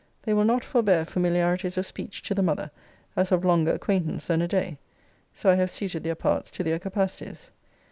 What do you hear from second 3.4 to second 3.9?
longer